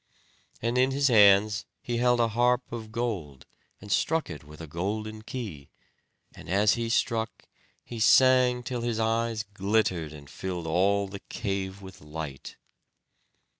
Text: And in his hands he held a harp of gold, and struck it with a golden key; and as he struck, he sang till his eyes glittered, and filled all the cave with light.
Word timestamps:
And 0.63 0.79
in 0.79 0.89
his 0.89 1.09
hands 1.09 1.67
he 1.79 1.97
held 1.97 2.19
a 2.19 2.29
harp 2.29 2.71
of 2.71 2.91
gold, 2.91 3.45
and 3.79 3.91
struck 3.91 4.31
it 4.31 4.43
with 4.43 4.59
a 4.59 4.65
golden 4.65 5.21
key; 5.21 5.69
and 6.33 6.49
as 6.49 6.73
he 6.73 6.89
struck, 6.89 7.43
he 7.85 7.99
sang 7.99 8.63
till 8.63 8.81
his 8.81 8.99
eyes 8.99 9.43
glittered, 9.53 10.11
and 10.11 10.27
filled 10.27 10.65
all 10.65 11.07
the 11.07 11.19
cave 11.29 11.83
with 11.83 12.01
light. 12.01 12.55